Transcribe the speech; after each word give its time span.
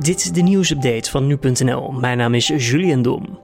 Dit 0.00 0.20
is 0.20 0.32
de 0.32 0.40
nieuwsupdate 0.40 1.10
van 1.10 1.26
nu.nl. 1.26 1.92
Mijn 1.92 2.18
naam 2.18 2.34
is 2.34 2.46
Julian 2.46 3.02
Dom. 3.02 3.40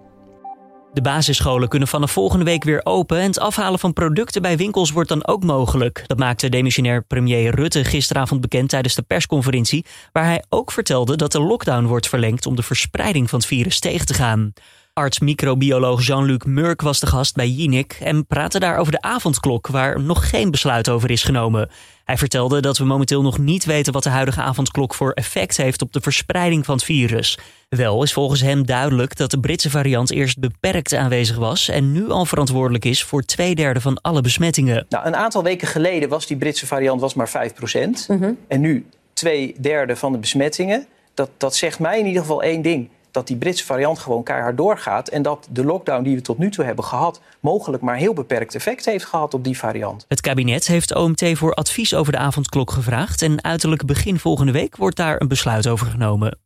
De 0.93 1.01
basisscholen 1.01 1.69
kunnen 1.69 1.89
vanaf 1.89 2.11
volgende 2.11 2.45
week 2.45 2.65
weer 2.65 2.81
open 2.85 3.19
en 3.19 3.27
het 3.27 3.39
afhalen 3.39 3.79
van 3.79 3.93
producten 3.93 4.43
bij 4.43 4.57
winkels 4.57 4.91
wordt 4.91 5.09
dan 5.09 5.27
ook 5.27 5.45
mogelijk. 5.45 6.05
Dat 6.07 6.19
maakte 6.19 6.49
demissionair 6.49 7.05
premier 7.05 7.55
Rutte 7.55 7.85
gisteravond 7.85 8.41
bekend 8.41 8.69
tijdens 8.69 8.95
de 8.95 9.03
persconferentie, 9.03 9.85
waar 10.13 10.25
hij 10.25 10.45
ook 10.49 10.73
vertelde 10.73 11.17
dat 11.17 11.33
de 11.33 11.41
lockdown 11.41 11.85
wordt 11.85 12.09
verlengd 12.09 12.47
om 12.47 12.57
de 12.57 12.63
verspreiding 12.63 13.31
van 13.31 13.39
het 13.39 13.49
virus 13.49 13.79
tegen 13.79 14.07
te 14.07 14.15
gaan. 14.15 14.53
Arts-microbioloog 14.99 16.07
Jean-Luc 16.07 16.45
Murk 16.45 16.81
was 16.81 17.01
de 17.01 17.07
gast 17.07 17.35
bij 17.35 17.49
Jinek 17.49 17.99
en 18.01 18.27
praatte 18.27 18.59
daar 18.59 18.79
over 18.79 18.93
de 18.93 19.01
avondklok, 19.01 19.67
waar 19.67 20.01
nog 20.01 20.31
geen 20.31 20.51
besluit 20.51 20.89
over 20.89 21.11
is 21.11 21.23
genomen. 21.23 21.71
Hij 22.05 22.17
vertelde 22.17 22.61
dat 22.61 22.79
we 22.79 22.85
momenteel 22.85 23.23
nog 23.23 23.39
niet 23.39 23.65
weten 23.65 23.93
wat 23.93 24.03
de 24.03 24.09
huidige 24.09 24.41
avondklok 24.41 24.95
voor 24.95 25.13
effect 25.13 25.57
heeft 25.57 25.83
op 25.83 25.93
de 25.93 26.01
verspreiding 26.01 26.65
van 26.65 26.75
het 26.75 26.85
virus. 26.85 27.39
Wel 27.69 28.03
is 28.03 28.13
volgens 28.13 28.41
hem 28.41 28.67
duidelijk 28.67 29.17
dat 29.17 29.31
de 29.31 29.41
Britse 29.41 29.71
variant 29.71 30.11
eerst 30.11 30.39
beperkt 30.39 30.95
aanwezig 30.95 31.37
was 31.37 31.69
en 31.69 31.93
nu 31.93 32.11
al 32.11 32.27
verantwoordelijk 32.27 32.85
is 32.85 33.03
voor 33.03 33.23
twee 33.23 33.55
derde 33.55 33.81
van 33.81 34.01
alle 34.01 34.21
besmettingen. 34.21 34.87
Nou, 34.89 35.07
een 35.07 35.17
aantal 35.17 35.43
weken 35.43 35.69
geleden 35.69 36.09
was 36.09 36.27
die 36.27 36.37
Britse 36.37 36.67
variant 36.67 37.01
was 37.01 37.15
maar 37.15 37.51
5%. 37.51 38.11
En 38.49 38.61
nu 38.61 38.87
twee 39.13 39.55
derde 39.61 39.97
van 39.97 40.13
de 40.13 40.19
besmettingen. 40.19 40.87
Dat, 41.15 41.31
dat 41.37 41.57
zegt 41.57 41.79
mij 41.79 41.99
in 41.99 42.07
ieder 42.07 42.21
geval 42.21 42.43
één 42.43 42.63
ding 42.63 42.89
dat 43.17 43.27
die 43.27 43.37
Britse 43.37 43.65
variant 43.65 43.99
gewoon 43.99 44.23
keihard 44.23 44.57
doorgaat. 44.57 45.09
En 45.09 45.23
dat 45.23 45.49
de 45.51 45.65
lockdown 45.65 46.03
die 46.03 46.15
we 46.15 46.23
tot 46.23 46.39
nu 46.39 46.51
toe 46.51 46.65
hebben 46.65 46.85
gehad, 46.85 47.21
mogelijk 47.41 47.83
maar 47.83 47.97
heel 47.97 48.13
beperkt 48.13 48.55
effect 48.55 48.85
heeft 48.85 49.05
gehad 49.05 49.35
op 49.35 49.45
die 49.45 49.59
variant. 49.59 50.05
Het 50.09 50.21
kabinet 50.21 50.67
heeft 50.67 50.95
OMT 50.95 51.25
voor 51.33 51.55
advies 51.55 51.95
over 51.95 52.13
de 52.13 52.19
avondklok 52.19 52.71
gevraagd. 52.71 53.23
En 53.23 53.45
uiterlijk 53.45 53.87
begin 53.87 54.19
volgende 54.19 54.53
week 54.53 54.77
wordt 54.77 54.97
daar 54.97 55.21
een 55.21 55.29
besluit 55.29 55.69
over 55.69 55.87
genomen. 55.87 56.39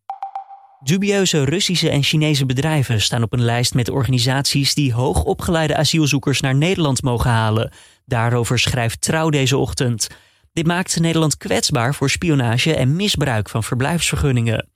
Dubieuze 0.82 1.44
Russische 1.44 1.90
en 1.90 2.02
Chinese 2.02 2.46
bedrijven 2.46 3.00
staan 3.00 3.22
op 3.22 3.32
een 3.32 3.44
lijst 3.44 3.74
met 3.74 3.90
organisaties 3.90 4.74
die 4.74 4.92
hoogopgeleide 4.92 5.76
asielzoekers 5.76 6.40
naar 6.40 6.54
Nederland 6.54 7.02
mogen 7.02 7.30
halen. 7.30 7.72
Daarover 8.04 8.58
schrijft 8.58 9.00
Trouw 9.00 9.30
deze 9.30 9.56
ochtend. 9.56 10.08
Dit 10.52 10.66
maakt 10.66 11.00
Nederland 11.00 11.36
kwetsbaar 11.36 11.94
voor 11.94 12.10
spionage 12.10 12.74
en 12.74 12.96
misbruik 12.96 13.48
van 13.48 13.62
verblijfsvergunningen. 13.62 14.68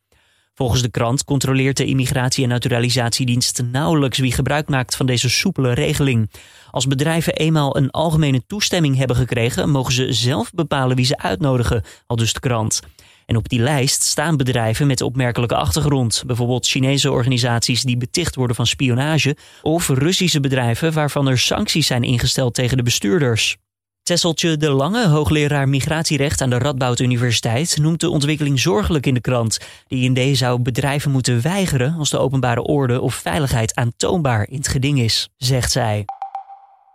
Volgens 0.56 0.82
de 0.82 0.90
krant 0.90 1.24
controleert 1.24 1.76
de 1.76 1.84
Immigratie- 1.84 2.42
en 2.42 2.48
Naturalisatiedienst 2.48 3.62
nauwelijks 3.62 4.18
wie 4.18 4.32
gebruik 4.32 4.68
maakt 4.68 4.96
van 4.96 5.06
deze 5.06 5.30
soepele 5.30 5.72
regeling. 5.72 6.30
Als 6.70 6.86
bedrijven 6.86 7.34
eenmaal 7.34 7.76
een 7.76 7.90
algemene 7.90 8.46
toestemming 8.46 8.96
hebben 8.96 9.16
gekregen, 9.16 9.70
mogen 9.70 9.92
ze 9.92 10.12
zelf 10.12 10.50
bepalen 10.52 10.96
wie 10.96 11.04
ze 11.04 11.18
uitnodigen, 11.18 11.82
al 12.06 12.16
dus 12.16 12.32
de 12.32 12.40
krant. 12.40 12.80
En 13.26 13.36
op 13.36 13.48
die 13.48 13.60
lijst 13.60 14.02
staan 14.02 14.36
bedrijven 14.36 14.86
met 14.86 15.00
opmerkelijke 15.00 15.56
achtergrond, 15.56 16.22
bijvoorbeeld 16.26 16.66
Chinese 16.66 17.10
organisaties 17.10 17.82
die 17.82 17.96
beticht 17.96 18.34
worden 18.34 18.56
van 18.56 18.66
spionage, 18.66 19.36
of 19.62 19.88
Russische 19.88 20.40
bedrijven 20.40 20.92
waarvan 20.92 21.28
er 21.28 21.38
sancties 21.38 21.86
zijn 21.86 22.02
ingesteld 22.02 22.54
tegen 22.54 22.76
de 22.76 22.82
bestuurders. 22.82 23.56
Tesseltje 24.04 24.56
de 24.56 24.70
Lange, 24.70 25.06
hoogleraar 25.06 25.68
migratierecht 25.68 26.40
aan 26.40 26.50
de 26.50 26.58
Radboud 26.58 27.00
Universiteit, 27.00 27.76
noemt 27.80 28.00
de 28.00 28.10
ontwikkeling 28.10 28.60
zorgelijk 28.60 29.06
in 29.06 29.14
de 29.14 29.20
krant. 29.20 29.58
Die 29.86 30.10
idee 30.10 30.34
zou 30.34 30.60
bedrijven 30.60 31.10
moeten 31.10 31.42
weigeren 31.42 31.94
als 31.98 32.10
de 32.10 32.18
openbare 32.18 32.62
orde 32.62 33.00
of 33.00 33.14
veiligheid 33.14 33.74
aantoonbaar 33.74 34.48
in 34.48 34.56
het 34.56 34.68
geding 34.68 35.00
is, 35.00 35.28
zegt 35.36 35.72
zij. 35.72 36.04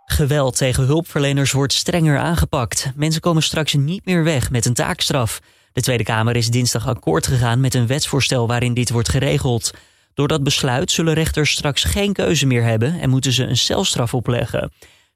Geweld 0.04 0.56
tegen 0.56 0.84
hulpverleners 0.84 1.52
wordt 1.52 1.72
strenger 1.72 2.18
aangepakt. 2.18 2.90
Mensen 2.96 3.20
komen 3.20 3.42
straks 3.42 3.74
niet 3.74 4.04
meer 4.04 4.24
weg 4.24 4.50
met 4.50 4.66
een 4.66 4.74
taakstraf. 4.74 5.40
De 5.72 5.80
Tweede 5.80 6.04
Kamer 6.04 6.36
is 6.36 6.50
dinsdag 6.50 6.86
akkoord 6.86 7.26
gegaan 7.26 7.60
met 7.60 7.74
een 7.74 7.86
wetsvoorstel 7.86 8.46
waarin 8.46 8.74
dit 8.74 8.90
wordt 8.90 9.08
geregeld. 9.08 9.70
Door 10.14 10.28
dat 10.28 10.42
besluit 10.42 10.90
zullen 10.90 11.14
rechters 11.14 11.50
straks 11.50 11.84
geen 11.84 12.12
keuze 12.12 12.46
meer 12.46 12.62
hebben 12.62 13.00
en 13.00 13.10
moeten 13.10 13.32
ze 13.32 13.44
een 13.44 13.56
celstraf 13.56 14.14
opleggen. 14.14 14.72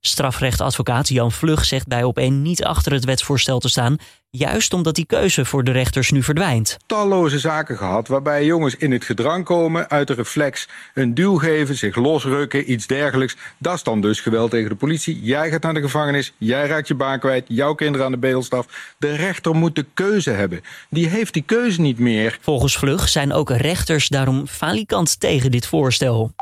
Strafrechtadvocaat 0.06 1.08
Jan 1.08 1.32
Vlug 1.32 1.64
zegt 1.64 1.86
bij 1.86 2.02
op 2.02 2.18
een 2.18 2.42
niet 2.42 2.64
achter 2.64 2.92
het 2.92 3.04
wetsvoorstel 3.04 3.58
te 3.58 3.68
staan, 3.68 3.96
juist 4.30 4.72
omdat 4.72 4.94
die 4.94 5.06
keuze 5.06 5.44
voor 5.44 5.64
de 5.64 5.70
rechters 5.70 6.10
nu 6.10 6.22
verdwijnt. 6.22 6.76
Talloze 6.86 7.38
zaken 7.38 7.76
gehad 7.76 8.08
waarbij 8.08 8.44
jongens 8.44 8.76
in 8.76 8.92
het 8.92 9.04
gedrang 9.04 9.44
komen, 9.44 9.90
uit 9.90 10.06
de 10.06 10.14
reflex 10.14 10.68
een 10.94 11.14
duw 11.14 11.36
geven, 11.36 11.76
zich 11.76 11.96
losrukken, 11.96 12.72
iets 12.72 12.86
dergelijks. 12.86 13.36
Dat 13.58 13.74
is 13.74 13.82
dan 13.82 14.00
dus 14.00 14.20
geweld 14.20 14.50
tegen 14.50 14.68
de 14.68 14.76
politie. 14.76 15.20
Jij 15.22 15.50
gaat 15.50 15.62
naar 15.62 15.74
de 15.74 15.80
gevangenis, 15.80 16.32
jij 16.38 16.66
raakt 16.66 16.88
je 16.88 16.94
baan 16.94 17.18
kwijt, 17.18 17.44
jouw 17.48 17.74
kinderen 17.74 18.06
aan 18.06 18.12
de 18.12 18.18
bedelstaf. 18.18 18.94
De 18.98 19.14
rechter 19.14 19.54
moet 19.54 19.74
de 19.74 19.86
keuze 19.94 20.30
hebben. 20.30 20.60
Die 20.90 21.08
heeft 21.08 21.32
die 21.32 21.42
keuze 21.46 21.80
niet 21.80 21.98
meer. 21.98 22.38
Volgens 22.40 22.76
Vlug 22.76 23.08
zijn 23.08 23.32
ook 23.32 23.50
rechters 23.50 24.08
daarom 24.08 24.46
falikant 24.46 25.20
tegen 25.20 25.50
dit 25.50 25.66
voorstel. 25.66 26.32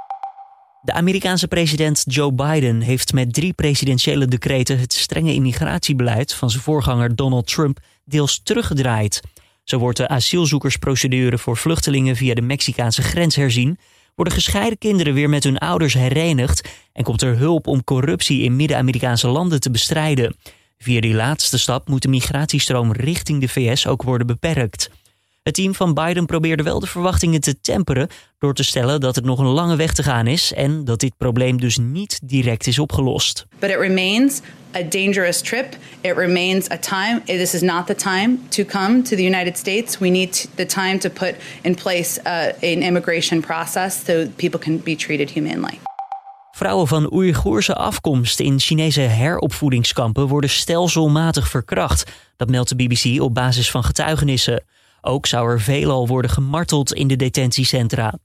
De 0.84 0.92
Amerikaanse 0.92 1.48
president 1.48 2.04
Joe 2.06 2.32
Biden 2.32 2.80
heeft 2.80 3.12
met 3.12 3.34
drie 3.34 3.52
presidentiële 3.52 4.26
decreten 4.26 4.78
het 4.78 4.92
strenge 4.92 5.34
immigratiebeleid 5.34 6.34
van 6.34 6.50
zijn 6.50 6.62
voorganger 6.62 7.16
Donald 7.16 7.46
Trump 7.46 7.78
deels 8.04 8.40
teruggedraaid. 8.42 9.20
Zo 9.64 9.78
wordt 9.78 9.96
de 9.96 10.08
asielzoekersprocedure 10.08 11.38
voor 11.38 11.56
vluchtelingen 11.56 12.16
via 12.16 12.34
de 12.34 12.42
Mexicaanse 12.42 13.02
grens 13.02 13.36
herzien, 13.36 13.78
worden 14.14 14.34
gescheiden 14.34 14.78
kinderen 14.78 15.14
weer 15.14 15.28
met 15.28 15.44
hun 15.44 15.58
ouders 15.58 15.94
herenigd 15.94 16.68
en 16.92 17.04
komt 17.04 17.22
er 17.22 17.36
hulp 17.36 17.66
om 17.66 17.84
corruptie 17.84 18.42
in 18.42 18.56
Midden-Amerikaanse 18.56 19.28
landen 19.28 19.60
te 19.60 19.70
bestrijden. 19.70 20.36
Via 20.78 21.00
die 21.00 21.14
laatste 21.14 21.58
stap 21.58 21.88
moet 21.88 22.02
de 22.02 22.08
migratiestroom 22.08 22.92
richting 22.92 23.40
de 23.40 23.48
VS 23.48 23.86
ook 23.86 24.02
worden 24.02 24.26
beperkt. 24.26 24.90
Het 25.42 25.54
team 25.54 25.74
van 25.74 25.94
Biden 25.94 26.26
probeerde 26.26 26.62
wel 26.62 26.80
de 26.80 26.86
verwachtingen 26.86 27.40
te 27.40 27.60
temperen 27.60 28.08
door 28.38 28.54
te 28.54 28.64
stellen 28.64 29.00
dat 29.00 29.14
het 29.14 29.24
nog 29.24 29.38
een 29.38 29.46
lange 29.46 29.76
weg 29.76 29.92
te 29.92 30.02
gaan 30.02 30.26
is 30.26 30.52
en 30.52 30.84
dat 30.84 31.00
dit 31.00 31.16
probleem 31.16 31.60
dus 31.60 31.78
niet 31.78 32.20
direct 32.22 32.66
is 32.66 32.78
opgelost. 32.78 33.46
But 33.58 33.70
it 33.70 33.78
remains 33.78 34.40
a 34.76 34.82
dangerous 34.82 35.40
trip. 35.40 35.76
It 36.00 36.16
remains 36.16 36.70
a 36.70 36.76
time. 36.76 37.22
This 37.24 37.54
is 37.54 37.60
not 37.60 37.86
the 37.86 37.94
time 37.94 38.38
to 38.48 38.64
come 38.64 39.02
to 39.02 39.16
the 39.16 39.24
United 39.24 39.58
States. 39.58 39.98
We 39.98 40.08
need 40.08 40.48
the 40.54 40.66
time 40.66 40.98
to 40.98 41.08
put 41.08 41.34
in 41.62 41.74
place 41.74 42.20
uh, 42.20 42.30
an 42.72 42.82
immigration 42.82 43.40
process 43.40 44.04
so 44.04 44.26
people 44.36 44.60
can 44.60 44.80
be 44.82 44.96
treated 44.96 45.30
humanely. 45.30 45.78
Vrouwen 46.50 46.86
van 46.86 47.12
Oeigoerse 47.12 47.74
afkomst 47.74 48.40
in 48.40 48.60
Chinese 48.60 49.00
heropvoedingskampen 49.00 50.26
worden 50.26 50.50
stelselmatig 50.50 51.48
verkracht. 51.48 52.10
Dat 52.36 52.48
meldt 52.50 52.68
de 52.68 52.76
BBC 52.76 53.20
op 53.20 53.34
basis 53.34 53.70
van 53.70 53.84
getuigenissen. 53.84 54.64
Ook 55.04 55.26
zou 55.26 55.50
er 55.50 55.60
veelal 55.60 56.06
worden 56.06 56.30
gemarteld 56.30 56.92
in 56.92 57.08
de 57.08 57.16
detentiecentra. 57.16 58.18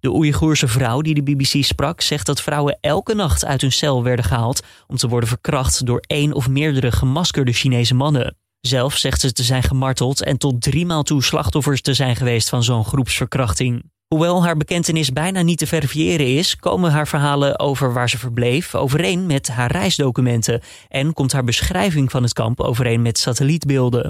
De 0.00 0.14
Oeigoerse 0.14 0.68
vrouw 0.68 1.00
die 1.00 1.14
de 1.14 1.22
BBC 1.22 1.64
sprak 1.64 2.00
zegt 2.00 2.26
dat 2.26 2.40
vrouwen 2.40 2.78
elke 2.80 3.14
nacht 3.14 3.44
uit 3.44 3.60
hun 3.60 3.72
cel 3.72 4.02
werden 4.02 4.24
gehaald 4.24 4.62
om 4.86 4.96
te 4.96 5.08
worden 5.08 5.28
verkracht 5.28 5.86
door 5.86 6.04
één 6.06 6.32
of 6.32 6.48
meerdere 6.48 6.92
gemaskerde 6.92 7.52
Chinese 7.52 7.94
mannen. 7.94 8.36
Zelf 8.60 8.96
zegt 8.96 9.20
ze 9.20 9.32
te 9.32 9.42
zijn 9.42 9.62
gemarteld 9.62 10.22
en 10.22 10.38
tot 10.38 10.62
driemaal 10.62 11.02
toe 11.02 11.22
slachtoffers 11.22 11.80
te 11.80 11.94
zijn 11.94 12.16
geweest 12.16 12.48
van 12.48 12.62
zo'n 12.62 12.84
groepsverkrachting. 12.84 13.90
Hoewel 14.08 14.44
haar 14.44 14.56
bekentenis 14.56 15.12
bijna 15.12 15.42
niet 15.42 15.58
te 15.58 15.66
verifiëren 15.66 16.36
is, 16.36 16.56
komen 16.56 16.90
haar 16.90 17.08
verhalen 17.08 17.58
over 17.58 17.92
waar 17.92 18.08
ze 18.08 18.18
verbleef 18.18 18.74
overeen 18.74 19.26
met 19.26 19.48
haar 19.48 19.72
reisdocumenten 19.72 20.60
en 20.88 21.12
komt 21.12 21.32
haar 21.32 21.44
beschrijving 21.44 22.10
van 22.10 22.22
het 22.22 22.32
kamp 22.32 22.60
overeen 22.60 23.02
met 23.02 23.18
satellietbeelden. 23.18 24.08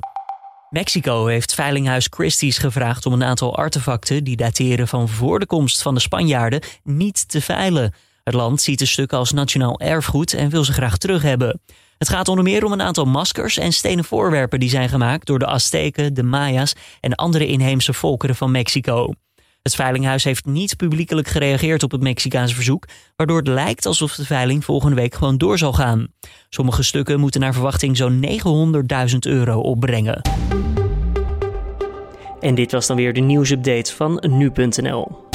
Mexico 0.71 1.27
heeft 1.27 1.55
Veilinghuis 1.55 2.07
Christie's 2.11 2.59
gevraagd 2.59 3.07
om 3.07 3.13
een 3.13 3.25
aantal 3.25 3.57
artefacten 3.57 4.25
die 4.25 4.37
dateren 4.37 4.89
van 4.89 5.09
voor 5.09 5.39
de 5.39 5.47
komst 5.47 5.83
van 5.83 5.95
de 5.95 6.01
Spanjaarden 6.01 6.63
niet 6.83 7.29
te 7.29 7.41
veilen. 7.41 7.95
Het 8.25 8.35
land 8.35 8.61
ziet 8.61 8.79
de 8.79 8.87
stukken 8.87 9.19
als 9.19 9.33
nationaal 9.33 9.81
erfgoed 9.81 10.35
en 10.35 10.51
wil 10.51 10.65
ze 10.65 10.73
graag 10.73 10.97
terug 10.97 11.23
hebben. 11.23 11.61
Het 11.99 12.09
gaat 12.09 12.29
onder 12.29 12.45
meer 12.45 12.65
om 12.65 12.73
een 12.73 12.83
aantal 12.83 13.05
maskers 13.05 13.59
en 13.59 13.73
stenen 13.73 14.05
voorwerpen 14.05 14.61
die 14.61 14.69
zijn 14.69 14.89
gemaakt 14.89 15.27
door 15.27 15.39
de 15.39 15.47
Azteken, 15.47 16.15
de 16.15 16.23
Maya's 16.23 16.75
en 17.01 17.15
andere 17.15 17.47
inheemse 17.47 17.93
volkeren 17.93 18.37
van 18.37 18.51
Mexico. 18.51 19.13
Het 19.65 19.75
Veilinghuis 19.75 20.25
heeft 20.25 20.45
niet 20.45 20.77
publiekelijk 20.77 21.29
gereageerd 21.29 21.83
op 21.83 21.91
het 21.91 22.01
Mexicaanse 22.01 22.55
verzoek, 22.55 22.89
waardoor 23.17 23.37
het 23.37 23.49
lijkt 23.49 23.87
alsof 23.87 24.15
de 24.15 24.25
veiling 24.25 24.65
volgende 24.65 24.97
week 24.97 25.15
gewoon 25.15 25.39
door 25.39 25.59
zal 25.59 25.73
gaan. 25.73 26.07
Sommige 26.49 26.83
stukken 26.83 27.21
moeten 27.21 27.41
naar 27.41 27.53
verwachting 27.53 27.97
zo'n 27.97 28.27
900.000 29.11 29.19
euro 29.21 29.61
opbrengen. 29.61 30.23
En 32.41 32.55
dit 32.55 32.73
was 32.73 32.87
dan 32.87 32.97
weer 32.97 33.13
de 33.13 33.21
nieuwsupdate 33.21 33.95
van 33.95 34.25
nu.nl. 34.29 35.29